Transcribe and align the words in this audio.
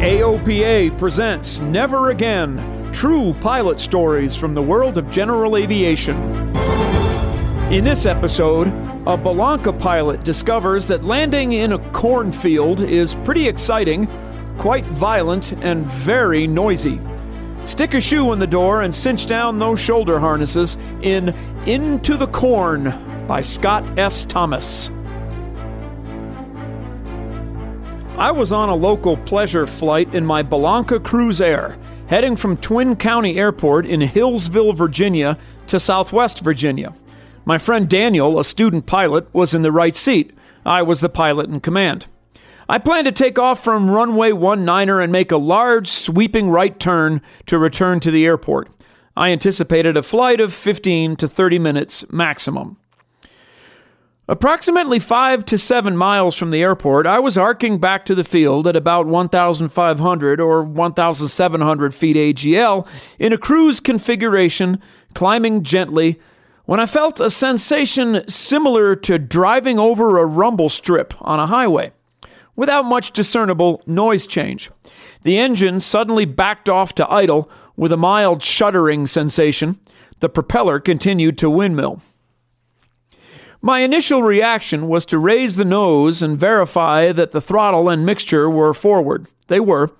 AOPA 0.00 0.98
presents 0.98 1.60
Never 1.60 2.08
Again 2.08 2.90
True 2.90 3.34
Pilot 3.42 3.78
Stories 3.78 4.34
from 4.34 4.54
the 4.54 4.62
World 4.62 4.96
of 4.96 5.10
General 5.10 5.58
Aviation. 5.58 6.16
In 7.70 7.84
this 7.84 8.06
episode, 8.06 8.68
a 8.68 9.18
Bellanca 9.18 9.78
pilot 9.78 10.24
discovers 10.24 10.86
that 10.86 11.02
landing 11.02 11.52
in 11.52 11.72
a 11.72 11.78
cornfield 11.90 12.80
is 12.80 13.14
pretty 13.24 13.46
exciting, 13.46 14.08
quite 14.56 14.86
violent, 14.86 15.52
and 15.62 15.84
very 15.84 16.46
noisy. 16.46 16.98
Stick 17.64 17.92
a 17.92 18.00
shoe 18.00 18.32
in 18.32 18.38
the 18.38 18.46
door 18.46 18.80
and 18.80 18.94
cinch 18.94 19.26
down 19.26 19.58
those 19.58 19.80
shoulder 19.80 20.18
harnesses 20.18 20.78
in 21.02 21.28
Into 21.66 22.16
the 22.16 22.28
Corn 22.28 22.84
by 23.26 23.42
Scott 23.42 23.84
S. 23.98 24.24
Thomas. 24.24 24.90
I 28.20 28.30
was 28.30 28.52
on 28.52 28.68
a 28.68 28.74
local 28.74 29.16
pleasure 29.16 29.66
flight 29.66 30.14
in 30.14 30.26
my 30.26 30.42
Bellanca 30.42 31.00
Cruisair, 31.00 31.80
heading 32.06 32.36
from 32.36 32.58
Twin 32.58 32.94
County 32.94 33.38
Airport 33.38 33.86
in 33.86 34.02
Hillsville, 34.02 34.76
Virginia 34.76 35.38
to 35.68 35.80
Southwest 35.80 36.40
Virginia. 36.40 36.92
My 37.46 37.56
friend 37.56 37.88
Daniel, 37.88 38.38
a 38.38 38.44
student 38.44 38.84
pilot, 38.84 39.32
was 39.32 39.54
in 39.54 39.62
the 39.62 39.72
right 39.72 39.96
seat. 39.96 40.36
I 40.66 40.82
was 40.82 41.00
the 41.00 41.08
pilot 41.08 41.48
in 41.48 41.60
command. 41.60 42.08
I 42.68 42.76
planned 42.76 43.06
to 43.06 43.12
take 43.12 43.38
off 43.38 43.64
from 43.64 43.90
runway 43.90 44.32
19er 44.32 45.02
and 45.02 45.10
make 45.10 45.32
a 45.32 45.38
large, 45.38 45.88
sweeping 45.88 46.50
right 46.50 46.78
turn 46.78 47.22
to 47.46 47.58
return 47.58 48.00
to 48.00 48.10
the 48.10 48.26
airport. 48.26 48.68
I 49.16 49.30
anticipated 49.30 49.96
a 49.96 50.02
flight 50.02 50.40
of 50.40 50.52
15 50.52 51.16
to 51.16 51.26
30 51.26 51.58
minutes 51.58 52.04
maximum. 52.12 52.76
Approximately 54.30 55.00
five 55.00 55.44
to 55.46 55.58
seven 55.58 55.96
miles 55.96 56.36
from 56.36 56.52
the 56.52 56.62
airport, 56.62 57.04
I 57.04 57.18
was 57.18 57.36
arcing 57.36 57.80
back 57.80 58.06
to 58.06 58.14
the 58.14 58.22
field 58.22 58.68
at 58.68 58.76
about 58.76 59.08
1,500 59.08 60.40
or 60.40 60.62
1,700 60.62 61.94
feet 61.96 62.14
AGL 62.14 62.86
in 63.18 63.32
a 63.32 63.36
cruise 63.36 63.80
configuration, 63.80 64.80
climbing 65.14 65.64
gently, 65.64 66.20
when 66.64 66.78
I 66.78 66.86
felt 66.86 67.18
a 67.18 67.28
sensation 67.28 68.22
similar 68.28 68.94
to 68.94 69.18
driving 69.18 69.80
over 69.80 70.18
a 70.18 70.26
rumble 70.26 70.68
strip 70.68 71.12
on 71.20 71.40
a 71.40 71.48
highway, 71.48 71.90
without 72.54 72.84
much 72.84 73.10
discernible 73.10 73.82
noise 73.84 74.28
change. 74.28 74.70
The 75.24 75.38
engine 75.38 75.80
suddenly 75.80 76.24
backed 76.24 76.68
off 76.68 76.94
to 76.94 77.12
idle 77.12 77.50
with 77.74 77.90
a 77.90 77.96
mild 77.96 78.44
shuddering 78.44 79.08
sensation. 79.08 79.80
The 80.20 80.28
propeller 80.28 80.78
continued 80.78 81.36
to 81.38 81.50
windmill. 81.50 82.00
My 83.62 83.80
initial 83.80 84.22
reaction 84.22 84.88
was 84.88 85.04
to 85.06 85.18
raise 85.18 85.56
the 85.56 85.66
nose 85.66 86.22
and 86.22 86.38
verify 86.38 87.12
that 87.12 87.32
the 87.32 87.42
throttle 87.42 87.90
and 87.90 88.06
mixture 88.06 88.48
were 88.48 88.72
forward. 88.72 89.26
They 89.48 89.60
were. 89.60 89.90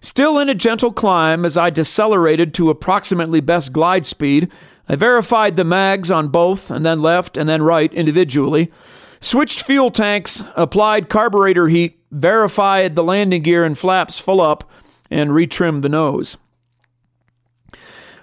Still 0.00 0.38
in 0.38 0.48
a 0.48 0.54
gentle 0.54 0.92
climb 0.92 1.44
as 1.44 1.56
I 1.58 1.68
decelerated 1.68 2.54
to 2.54 2.70
approximately 2.70 3.40
best 3.40 3.72
glide 3.74 4.06
speed, 4.06 4.50
I 4.88 4.96
verified 4.96 5.56
the 5.56 5.64
mags 5.64 6.10
on 6.10 6.28
both 6.28 6.70
and 6.70 6.84
then 6.84 7.02
left 7.02 7.36
and 7.36 7.46
then 7.48 7.62
right 7.62 7.92
individually, 7.92 8.72
switched 9.20 9.62
fuel 9.62 9.90
tanks, 9.90 10.42
applied 10.56 11.10
carburetor 11.10 11.68
heat, 11.68 11.98
verified 12.10 12.96
the 12.96 13.04
landing 13.04 13.42
gear 13.42 13.64
and 13.64 13.78
flaps 13.78 14.18
full 14.18 14.40
up, 14.40 14.70
and 15.10 15.30
retrimmed 15.30 15.82
the 15.82 15.88
nose. 15.88 16.36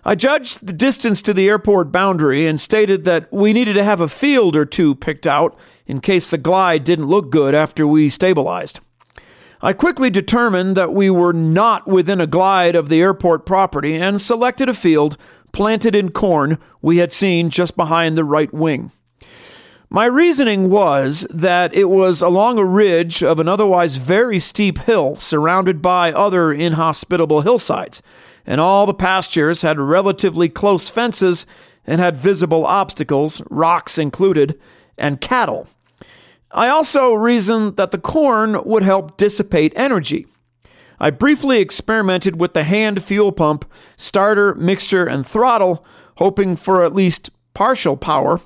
I 0.03 0.16
judged 0.16 0.66
the 0.66 0.73
distance 0.73 1.22
to 1.22 1.34
the 1.34 1.47
airport 1.47 1.91
boundary 1.91 2.47
and 2.47 2.59
stated 2.59 3.03
that 3.06 3.31
we 3.31 3.53
needed 3.53 3.73
to 3.73 3.84
have 3.84 4.01
a 4.01 4.07
field 4.07 4.56
or 4.56 4.66
two 4.66 4.95
picked 4.95 5.28
out 5.28 5.56
in 5.85 6.01
case 6.01 6.31
the 6.31 6.39
glide 6.39 6.84
didn't 6.84 7.06
look 7.06 7.29
good 7.29 7.53
after 7.53 7.85
we 7.85 8.09
stabilized. 8.09 8.79
I 9.61 9.73
quickly 9.73 10.09
determined 10.09 10.75
that 10.75 10.91
we 10.91 11.11
were 11.11 11.34
not 11.34 11.85
within 11.85 12.19
a 12.19 12.25
glide 12.25 12.75
of 12.75 12.90
the 12.90 13.00
airport 13.00 13.45
property 13.45 13.95
and 13.95 14.19
selected 14.19 14.69
a 14.69 14.73
field 14.73 15.17
planted 15.51 15.94
in 15.94 16.09
corn 16.09 16.57
we 16.81 16.97
had 16.97 17.13
seen 17.13 17.51
just 17.51 17.78
behind 17.78 18.17
the 18.17 18.23
right 18.23 18.51
wing. 18.51 18.91
My 19.88 20.06
reasoning 20.06 20.72
was 20.72 21.28
that 21.29 21.75
it 21.75 21.90
was 21.90 22.23
along 22.23 22.57
a 22.57 22.66
ridge 22.66 23.22
of 23.22 23.40
an 23.40 23.47
otherwise 23.47 23.97
very 23.97 24.40
steep 24.40 24.79
hill 24.79 25.16
surrounded 25.17 25.79
by 25.79 26.11
other 26.11 26.51
inhospitable 26.51 27.41
hillsides 27.41 28.01
and 28.46 28.62
all 28.62 28.85
the 28.85 28.94
pastures 28.94 29.62
had 29.62 29.79
relatively 29.79 30.50
close 30.50 30.90
fences 30.90 31.46
and 31.85 32.00
had 32.00 32.18
visible 32.18 32.66
obstacles, 32.66 33.41
rocks 33.50 33.97
included, 33.97 34.59
and 34.97 35.22
cattle. 35.22 35.68
I 36.52 36.68
also 36.68 37.13
reasoned 37.13 37.78
that 37.78 37.91
the 37.91 37.97
corn 37.97 38.62
would 38.66 38.84
help 38.84 39.18
dissipate 39.18 39.74
energy. 39.75 40.28
I 41.00 41.09
briefly 41.09 41.59
experimented 41.59 42.40
with 42.40 42.53
the 42.53 42.63
hand 42.63 43.03
fuel 43.03 43.31
pump, 43.31 43.66
starter, 43.97 44.53
mixture, 44.56 45.06
and 45.06 45.25
throttle, 45.25 45.84
hoping 46.18 46.56
for 46.56 46.84
at 46.85 46.94
least 46.94 47.31
partial 47.53 47.97
power, 47.97 48.40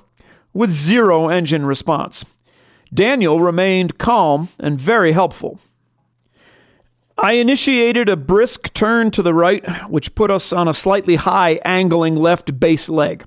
with 0.54 0.70
zero 0.70 1.28
engine 1.28 1.66
response. 1.66 2.24
Daniel 2.94 3.40
remained 3.40 3.98
calm 3.98 4.48
and 4.58 4.80
very 4.80 5.12
helpful. 5.12 5.60
I 7.18 7.32
initiated 7.32 8.10
a 8.10 8.16
brisk 8.16 8.74
turn 8.74 9.10
to 9.12 9.22
the 9.22 9.32
right, 9.32 9.64
which 9.88 10.14
put 10.14 10.30
us 10.30 10.52
on 10.52 10.68
a 10.68 10.74
slightly 10.74 11.16
high 11.16 11.58
angling 11.64 12.14
left 12.14 12.60
base 12.60 12.90
leg. 12.90 13.24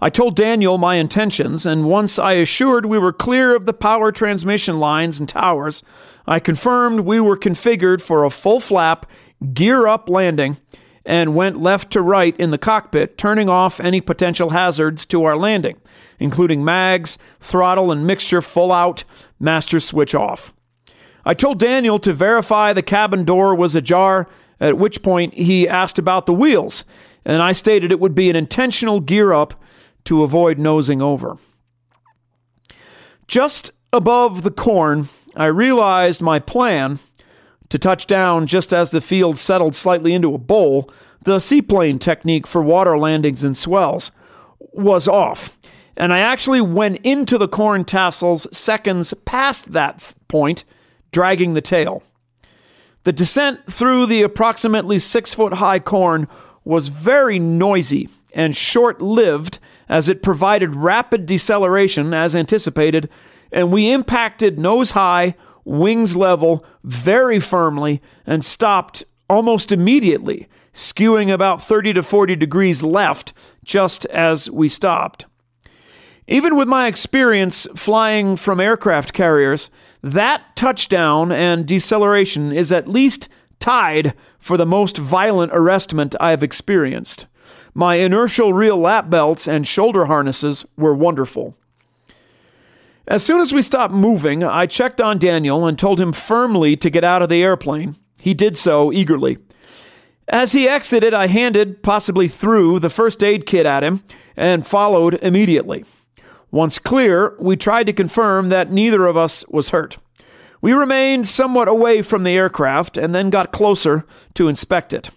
I 0.00 0.10
told 0.10 0.34
Daniel 0.34 0.78
my 0.78 0.96
intentions, 0.96 1.64
and 1.64 1.88
once 1.88 2.18
I 2.18 2.32
assured 2.32 2.86
we 2.86 2.98
were 2.98 3.12
clear 3.12 3.54
of 3.54 3.66
the 3.66 3.72
power 3.72 4.10
transmission 4.10 4.80
lines 4.80 5.20
and 5.20 5.28
towers, 5.28 5.84
I 6.26 6.40
confirmed 6.40 7.00
we 7.00 7.20
were 7.20 7.36
configured 7.36 8.00
for 8.00 8.24
a 8.24 8.30
full 8.30 8.58
flap, 8.58 9.06
gear 9.54 9.86
up 9.86 10.08
landing, 10.08 10.56
and 11.06 11.36
went 11.36 11.60
left 11.60 11.92
to 11.92 12.02
right 12.02 12.36
in 12.36 12.50
the 12.50 12.58
cockpit, 12.58 13.16
turning 13.16 13.48
off 13.48 13.78
any 13.78 14.00
potential 14.00 14.50
hazards 14.50 15.06
to 15.06 15.22
our 15.22 15.36
landing, 15.36 15.76
including 16.18 16.64
mags, 16.64 17.16
throttle 17.38 17.92
and 17.92 18.04
mixture 18.04 18.42
full 18.42 18.72
out, 18.72 19.04
master 19.38 19.78
switch 19.78 20.16
off. 20.16 20.52
I 21.24 21.34
told 21.34 21.58
Daniel 21.58 21.98
to 22.00 22.12
verify 22.12 22.72
the 22.72 22.82
cabin 22.82 23.24
door 23.24 23.54
was 23.54 23.74
ajar, 23.74 24.28
at 24.58 24.78
which 24.78 25.02
point 25.02 25.34
he 25.34 25.68
asked 25.68 25.98
about 25.98 26.26
the 26.26 26.32
wheels, 26.32 26.84
and 27.24 27.42
I 27.42 27.52
stated 27.52 27.90
it 27.90 28.00
would 28.00 28.14
be 28.14 28.30
an 28.30 28.36
intentional 28.36 29.00
gear 29.00 29.32
up 29.32 29.54
to 30.04 30.22
avoid 30.22 30.58
nosing 30.58 31.02
over. 31.02 31.38
Just 33.28 33.70
above 33.92 34.42
the 34.42 34.50
corn, 34.50 35.08
I 35.36 35.46
realized 35.46 36.20
my 36.20 36.38
plan 36.38 36.98
to 37.68 37.78
touch 37.78 38.06
down 38.06 38.46
just 38.46 38.72
as 38.72 38.90
the 38.90 39.00
field 39.00 39.38
settled 39.38 39.76
slightly 39.76 40.12
into 40.12 40.34
a 40.34 40.38
bowl, 40.38 40.90
the 41.24 41.38
seaplane 41.38 41.98
technique 41.98 42.46
for 42.46 42.62
water 42.62 42.98
landings 42.98 43.44
and 43.44 43.56
swells, 43.56 44.10
was 44.58 45.06
off. 45.06 45.56
And 45.96 46.12
I 46.12 46.18
actually 46.18 46.60
went 46.60 46.98
into 47.04 47.38
the 47.38 47.48
corn 47.48 47.84
tassels 47.84 48.46
seconds 48.56 49.12
past 49.24 49.72
that 49.72 50.14
point 50.28 50.64
dragging 51.12 51.54
the 51.54 51.60
tail. 51.60 52.02
The 53.04 53.12
descent 53.12 53.66
through 53.66 54.06
the 54.06 54.22
approximately 54.22 54.98
six 54.98 55.32
foot 55.32 55.54
high 55.54 55.78
corn 55.78 56.28
was 56.64 56.88
very 56.88 57.38
noisy 57.38 58.08
and 58.32 58.54
short 58.54 59.00
lived 59.00 59.58
as 59.88 60.08
it 60.08 60.22
provided 60.22 60.76
rapid 60.76 61.26
deceleration 61.26 62.14
as 62.14 62.36
anticipated, 62.36 63.08
and 63.50 63.72
we 63.72 63.90
impacted 63.90 64.58
nose 64.58 64.92
high, 64.92 65.34
wings 65.64 66.16
level, 66.16 66.64
very 66.84 67.40
firmly, 67.40 68.00
and 68.26 68.44
stopped 68.44 69.02
almost 69.28 69.72
immediately, 69.72 70.48
skewing 70.72 71.32
about 71.32 71.66
30 71.66 71.94
to 71.94 72.02
40 72.02 72.36
degrees 72.36 72.82
left 72.82 73.32
just 73.64 74.04
as 74.06 74.50
we 74.50 74.68
stopped. 74.68 75.26
Even 76.30 76.54
with 76.54 76.68
my 76.68 76.86
experience 76.86 77.66
flying 77.74 78.36
from 78.36 78.60
aircraft 78.60 79.12
carriers, 79.12 79.68
that 80.00 80.54
touchdown 80.54 81.32
and 81.32 81.66
deceleration 81.66 82.52
is 82.52 82.70
at 82.70 82.86
least 82.86 83.28
tied 83.58 84.14
for 84.38 84.56
the 84.56 84.64
most 84.64 84.96
violent 84.96 85.50
arrestment 85.52 86.14
I 86.20 86.30
have 86.30 86.44
experienced. 86.44 87.26
My 87.74 87.96
inertial 87.96 88.52
reel 88.52 88.78
lap 88.78 89.10
belts 89.10 89.48
and 89.48 89.66
shoulder 89.66 90.04
harnesses 90.04 90.64
were 90.76 90.94
wonderful. 90.94 91.56
As 93.08 93.24
soon 93.24 93.40
as 93.40 93.52
we 93.52 93.60
stopped 93.60 93.92
moving, 93.92 94.44
I 94.44 94.66
checked 94.66 95.00
on 95.00 95.18
Daniel 95.18 95.66
and 95.66 95.76
told 95.76 96.00
him 96.00 96.12
firmly 96.12 96.76
to 96.76 96.90
get 96.90 97.02
out 97.02 97.22
of 97.22 97.28
the 97.28 97.42
airplane. 97.42 97.96
He 98.18 98.34
did 98.34 98.56
so 98.56 98.92
eagerly. 98.92 99.38
As 100.28 100.52
he 100.52 100.68
exited, 100.68 101.12
I 101.12 101.26
handed, 101.26 101.82
possibly 101.82 102.28
threw, 102.28 102.78
the 102.78 102.88
first 102.88 103.24
aid 103.24 103.46
kit 103.46 103.66
at 103.66 103.82
him 103.82 104.04
and 104.36 104.64
followed 104.64 105.14
immediately. 105.24 105.84
Once 106.50 106.78
clear, 106.78 107.34
we 107.38 107.56
tried 107.56 107.84
to 107.84 107.92
confirm 107.92 108.48
that 108.48 108.70
neither 108.70 109.06
of 109.06 109.16
us 109.16 109.46
was 109.48 109.68
hurt. 109.68 109.98
We 110.60 110.72
remained 110.72 111.28
somewhat 111.28 111.68
away 111.68 112.02
from 112.02 112.24
the 112.24 112.36
aircraft 112.36 112.96
and 112.96 113.14
then 113.14 113.30
got 113.30 113.52
closer 113.52 114.04
to 114.34 114.48
inspect 114.48 114.92
it. 114.92 115.10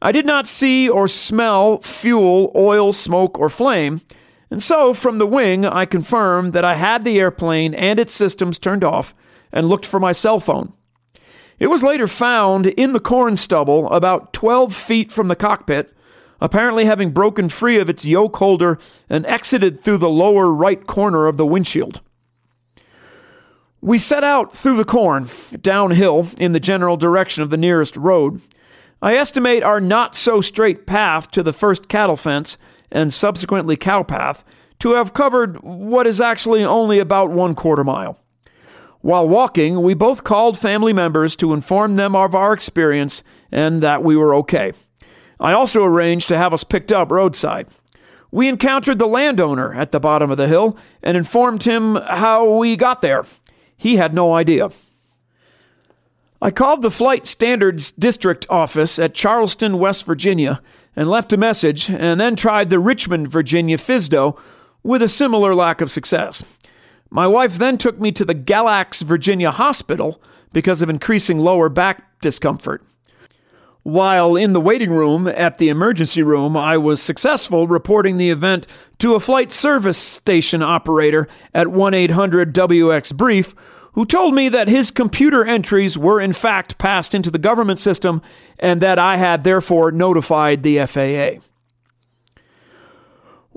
I 0.00 0.12
did 0.12 0.26
not 0.26 0.46
see 0.46 0.88
or 0.88 1.08
smell 1.08 1.78
fuel, 1.78 2.52
oil, 2.54 2.92
smoke, 2.92 3.38
or 3.38 3.48
flame, 3.48 4.02
and 4.50 4.62
so 4.62 4.94
from 4.94 5.18
the 5.18 5.26
wing 5.26 5.66
I 5.66 5.84
confirmed 5.84 6.52
that 6.52 6.64
I 6.64 6.74
had 6.74 7.04
the 7.04 7.18
airplane 7.18 7.74
and 7.74 7.98
its 7.98 8.14
systems 8.14 8.58
turned 8.58 8.84
off 8.84 9.14
and 9.52 9.68
looked 9.68 9.86
for 9.86 9.98
my 9.98 10.12
cell 10.12 10.38
phone. 10.38 10.72
It 11.58 11.66
was 11.66 11.82
later 11.82 12.06
found 12.06 12.68
in 12.68 12.92
the 12.92 13.00
corn 13.00 13.36
stubble 13.36 13.90
about 13.90 14.32
12 14.32 14.74
feet 14.74 15.10
from 15.10 15.26
the 15.26 15.36
cockpit, 15.36 15.92
apparently 16.40 16.84
having 16.84 17.10
broken 17.10 17.48
free 17.48 17.78
of 17.78 17.88
its 17.88 18.04
yoke 18.04 18.36
holder 18.36 18.78
and 19.08 19.26
exited 19.26 19.82
through 19.82 19.98
the 19.98 20.08
lower 20.08 20.52
right 20.52 20.86
corner 20.86 21.26
of 21.26 21.36
the 21.36 21.46
windshield. 21.46 22.00
We 23.80 23.98
set 23.98 24.24
out 24.24 24.54
through 24.54 24.76
the 24.76 24.84
corn, 24.84 25.28
downhill 25.60 26.28
in 26.36 26.52
the 26.52 26.60
general 26.60 26.96
direction 26.96 27.42
of 27.42 27.50
the 27.50 27.56
nearest 27.56 27.96
road. 27.96 28.40
I 29.00 29.14
estimate 29.14 29.62
our 29.62 29.80
not 29.80 30.16
so 30.16 30.40
straight 30.40 30.84
path 30.86 31.30
to 31.30 31.42
the 31.44 31.52
first 31.52 31.88
cattle 31.88 32.16
fence 32.16 32.58
and 32.90 33.14
subsequently 33.14 33.76
cow 33.76 34.02
path 34.02 34.44
to 34.80 34.94
have 34.94 35.14
covered 35.14 35.60
what 35.62 36.06
is 36.06 36.20
actually 36.20 36.64
only 36.64 36.98
about 36.98 37.30
one 37.30 37.54
quarter 37.54 37.84
mile. 37.84 38.18
While 39.00 39.28
walking, 39.28 39.82
we 39.82 39.94
both 39.94 40.24
called 40.24 40.58
family 40.58 40.92
members 40.92 41.36
to 41.36 41.52
inform 41.52 41.96
them 41.96 42.16
of 42.16 42.34
our 42.34 42.52
experience 42.52 43.22
and 43.52 43.80
that 43.82 44.02
we 44.02 44.16
were 44.16 44.34
okay. 44.36 44.72
I 45.40 45.52
also 45.52 45.84
arranged 45.84 46.28
to 46.28 46.38
have 46.38 46.52
us 46.52 46.64
picked 46.64 46.92
up 46.92 47.10
roadside. 47.10 47.68
We 48.30 48.48
encountered 48.48 48.98
the 48.98 49.06
landowner 49.06 49.72
at 49.74 49.92
the 49.92 50.00
bottom 50.00 50.30
of 50.30 50.36
the 50.36 50.48
hill 50.48 50.76
and 51.02 51.16
informed 51.16 51.62
him 51.62 51.96
how 51.96 52.56
we 52.56 52.76
got 52.76 53.00
there. 53.00 53.24
He 53.76 53.96
had 53.96 54.12
no 54.12 54.34
idea. 54.34 54.70
I 56.40 56.50
called 56.50 56.82
the 56.82 56.90
Flight 56.90 57.26
Standards 57.26 57.90
District 57.90 58.46
office 58.48 58.98
at 58.98 59.14
Charleston, 59.14 59.78
West 59.78 60.04
Virginia, 60.04 60.60
and 60.94 61.08
left 61.08 61.32
a 61.32 61.36
message, 61.36 61.90
and 61.90 62.20
then 62.20 62.36
tried 62.36 62.70
the 62.70 62.78
Richmond, 62.78 63.28
Virginia 63.28 63.78
FSDO 63.78 64.38
with 64.82 65.02
a 65.02 65.08
similar 65.08 65.54
lack 65.54 65.80
of 65.80 65.90
success. 65.90 66.44
My 67.10 67.26
wife 67.26 67.56
then 67.56 67.78
took 67.78 67.98
me 67.98 68.12
to 68.12 68.24
the 68.24 68.34
Galax, 68.34 69.02
Virginia 69.02 69.50
hospital 69.50 70.20
because 70.52 70.82
of 70.82 70.90
increasing 70.90 71.38
lower 71.38 71.68
back 71.68 72.20
discomfort. 72.20 72.84
While 73.88 74.36
in 74.36 74.52
the 74.52 74.60
waiting 74.60 74.90
room 74.90 75.26
at 75.26 75.56
the 75.56 75.70
emergency 75.70 76.22
room, 76.22 76.58
I 76.58 76.76
was 76.76 77.00
successful 77.00 77.66
reporting 77.66 78.18
the 78.18 78.28
event 78.28 78.66
to 78.98 79.14
a 79.14 79.20
flight 79.20 79.50
service 79.50 79.96
station 79.96 80.62
operator 80.62 81.26
at 81.54 81.68
1 81.68 81.94
800 81.94 82.54
WX 82.54 83.16
Brief, 83.16 83.54
who 83.92 84.04
told 84.04 84.34
me 84.34 84.50
that 84.50 84.68
his 84.68 84.90
computer 84.90 85.42
entries 85.42 85.96
were 85.96 86.20
in 86.20 86.34
fact 86.34 86.76
passed 86.76 87.14
into 87.14 87.30
the 87.30 87.38
government 87.38 87.78
system 87.78 88.20
and 88.58 88.82
that 88.82 88.98
I 88.98 89.16
had 89.16 89.42
therefore 89.42 89.90
notified 89.90 90.64
the 90.64 90.84
FAA. 90.84 91.40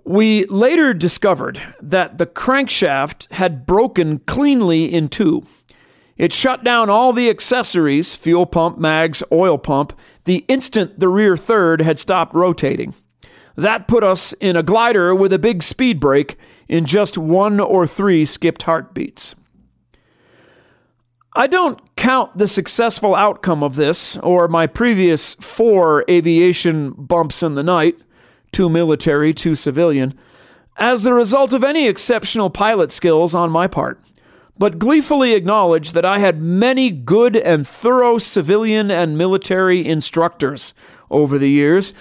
We 0.05 0.45
later 0.45 0.93
discovered 0.93 1.61
that 1.81 2.19
the 2.19 2.25
crankshaft 2.25 3.29
had 3.33 3.65
broken 3.65 4.19
cleanly 4.19 4.85
in 4.85 5.09
two. 5.09 5.45
It 6.21 6.31
shut 6.31 6.63
down 6.63 6.87
all 6.87 7.13
the 7.13 7.31
accessories 7.31 8.13
fuel 8.13 8.45
pump, 8.45 8.77
mags, 8.77 9.23
oil 9.31 9.57
pump 9.57 9.91
the 10.25 10.45
instant 10.47 10.99
the 10.99 11.07
rear 11.07 11.35
third 11.35 11.81
had 11.81 11.97
stopped 11.97 12.35
rotating. 12.35 12.93
That 13.55 13.87
put 13.87 14.03
us 14.03 14.31
in 14.33 14.55
a 14.55 14.61
glider 14.61 15.15
with 15.15 15.33
a 15.33 15.39
big 15.39 15.63
speed 15.63 15.99
brake 15.99 16.37
in 16.69 16.85
just 16.85 17.17
one 17.17 17.59
or 17.59 17.87
three 17.87 18.23
skipped 18.23 18.61
heartbeats. 18.61 19.33
I 21.35 21.47
don't 21.47 21.79
count 21.95 22.37
the 22.37 22.47
successful 22.47 23.15
outcome 23.15 23.63
of 23.63 23.75
this 23.75 24.15
or 24.17 24.47
my 24.47 24.67
previous 24.67 25.33
four 25.33 26.05
aviation 26.07 26.91
bumps 26.91 27.41
in 27.41 27.55
the 27.55 27.63
night 27.63 27.99
two 28.51 28.69
military, 28.69 29.33
two 29.33 29.55
civilian, 29.55 30.13
as 30.77 31.01
the 31.01 31.13
result 31.13 31.51
of 31.51 31.63
any 31.63 31.87
exceptional 31.87 32.51
pilot 32.51 32.91
skills 32.91 33.33
on 33.33 33.49
my 33.49 33.65
part, 33.65 33.99
but 34.57 34.79
gleefully 34.79 35.33
acknowledge 35.33 35.93
that 35.93 36.05
I 36.05 36.19
had 36.19 36.41
many 36.41 36.89
good 36.89 37.35
and 37.35 37.67
thorough 37.67 38.17
civilian 38.17 38.91
and 38.91 39.17
military 39.17 39.85
instructors 39.85 40.73
over 41.09 41.37
the 41.37 41.49
years 41.49 41.93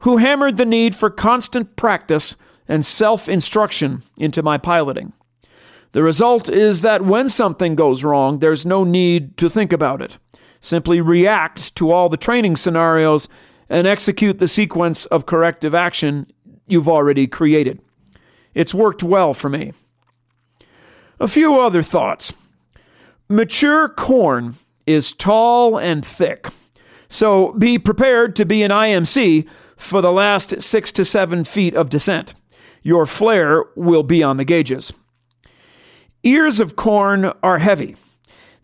who 0.00 0.18
hammered 0.18 0.56
the 0.56 0.64
need 0.64 0.94
for 0.94 1.10
constant 1.10 1.76
practice 1.76 2.36
and 2.66 2.84
self 2.84 3.28
instruction 3.28 4.02
into 4.18 4.42
my 4.42 4.58
piloting. 4.58 5.12
The 5.92 6.02
result 6.02 6.48
is 6.48 6.82
that 6.82 7.04
when 7.04 7.28
something 7.28 7.74
goes 7.74 8.04
wrong, 8.04 8.38
there's 8.40 8.66
no 8.66 8.84
need 8.84 9.36
to 9.38 9.48
think 9.48 9.72
about 9.72 10.02
it. 10.02 10.18
Simply 10.60 11.00
react 11.00 11.74
to 11.76 11.90
all 11.90 12.08
the 12.08 12.16
training 12.16 12.56
scenarios 12.56 13.28
and 13.70 13.86
execute 13.86 14.38
the 14.38 14.48
sequence 14.48 15.06
of 15.06 15.26
corrective 15.26 15.74
action 15.74 16.26
you've 16.66 16.88
already 16.88 17.26
created. 17.26 17.80
It's 18.54 18.74
worked 18.74 19.02
well 19.02 19.34
for 19.34 19.48
me. 19.48 19.72
A 21.20 21.28
few 21.28 21.60
other 21.60 21.82
thoughts. 21.82 22.32
Mature 23.28 23.88
corn 23.88 24.56
is 24.86 25.12
tall 25.12 25.78
and 25.78 26.04
thick, 26.04 26.48
so 27.08 27.52
be 27.52 27.78
prepared 27.78 28.36
to 28.36 28.44
be 28.44 28.62
an 28.62 28.70
IMC 28.70 29.46
for 29.76 30.00
the 30.00 30.12
last 30.12 30.62
six 30.62 30.92
to 30.92 31.04
seven 31.04 31.44
feet 31.44 31.74
of 31.74 31.90
descent. 31.90 32.34
Your 32.82 33.04
flare 33.04 33.64
will 33.74 34.02
be 34.02 34.22
on 34.22 34.36
the 34.36 34.44
gauges. 34.44 34.92
Ears 36.22 36.60
of 36.60 36.76
corn 36.76 37.32
are 37.42 37.58
heavy. 37.58 37.96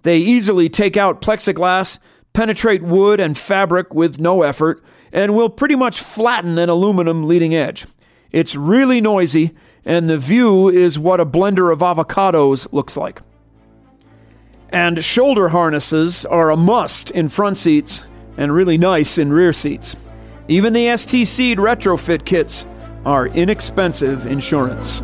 They 0.02 0.18
easily 0.18 0.68
take 0.68 0.96
out 0.96 1.20
plexiglass, 1.20 1.98
penetrate 2.32 2.82
wood 2.82 3.20
and 3.20 3.36
fabric 3.36 3.94
with 3.94 4.20
no 4.20 4.42
effort, 4.42 4.82
and 5.12 5.34
will 5.34 5.50
pretty 5.50 5.76
much 5.76 6.00
flatten 6.00 6.58
an 6.58 6.68
aluminum 6.68 7.26
leading 7.26 7.54
edge. 7.54 7.86
It's 8.30 8.56
really 8.56 9.00
noisy, 9.00 9.54
and 9.84 10.08
the 10.08 10.18
view 10.18 10.68
is 10.68 10.98
what 10.98 11.20
a 11.20 11.26
blender 11.26 11.72
of 11.72 11.80
avocados 11.80 12.66
looks 12.72 12.96
like. 12.96 13.20
And 14.70 15.04
shoulder 15.04 15.50
harnesses 15.50 16.24
are 16.26 16.50
a 16.50 16.56
must 16.56 17.10
in 17.12 17.28
front 17.28 17.58
seats 17.58 18.04
and 18.36 18.52
really 18.52 18.78
nice 18.78 19.18
in 19.18 19.32
rear 19.32 19.52
seats. 19.52 19.94
Even 20.48 20.72
the 20.72 20.86
STC'd 20.86 21.58
retrofit 21.58 22.24
kits 22.24 22.66
are 23.04 23.28
inexpensive 23.28 24.26
insurance. 24.26 25.00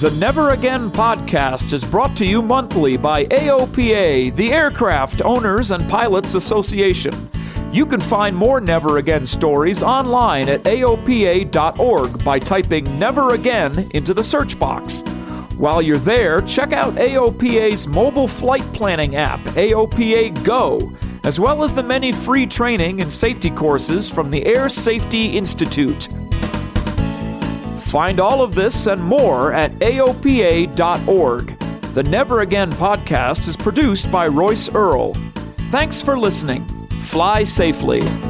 The 0.00 0.10
Never 0.18 0.50
Again 0.50 0.90
podcast 0.90 1.72
is 1.72 1.84
brought 1.84 2.16
to 2.16 2.26
you 2.26 2.40
monthly 2.40 2.96
by 2.96 3.26
AOPA, 3.26 4.34
the 4.34 4.52
Aircraft 4.52 5.22
Owners 5.22 5.72
and 5.72 5.86
Pilots 5.90 6.34
Association. 6.34 7.12
You 7.72 7.86
can 7.86 8.00
find 8.00 8.34
more 8.34 8.60
Never 8.60 8.98
Again 8.98 9.24
stories 9.24 9.80
online 9.80 10.48
at 10.48 10.64
AOPA.org 10.64 12.24
by 12.24 12.40
typing 12.40 12.98
Never 12.98 13.34
Again 13.34 13.88
into 13.94 14.12
the 14.12 14.24
search 14.24 14.58
box. 14.58 15.02
While 15.56 15.80
you're 15.80 15.98
there, 15.98 16.40
check 16.40 16.72
out 16.72 16.94
AOPA's 16.94 17.86
mobile 17.86 18.26
flight 18.26 18.64
planning 18.72 19.14
app, 19.14 19.38
AOPA 19.40 20.42
Go, 20.42 20.92
as 21.22 21.38
well 21.38 21.62
as 21.62 21.72
the 21.72 21.82
many 21.82 22.10
free 22.10 22.44
training 22.44 23.02
and 23.02 23.12
safety 23.12 23.50
courses 23.50 24.10
from 24.10 24.32
the 24.32 24.44
Air 24.46 24.68
Safety 24.68 25.36
Institute. 25.36 26.08
Find 27.82 28.18
all 28.18 28.42
of 28.42 28.56
this 28.56 28.88
and 28.88 29.00
more 29.00 29.52
at 29.52 29.70
AOPA.org. 29.78 31.58
The 31.94 32.02
Never 32.02 32.40
Again 32.40 32.72
podcast 32.72 33.46
is 33.46 33.56
produced 33.56 34.10
by 34.10 34.26
Royce 34.26 34.68
Earl. 34.74 35.14
Thanks 35.70 36.02
for 36.02 36.18
listening. 36.18 36.79
Fly 37.02 37.44
safely. 37.44 38.29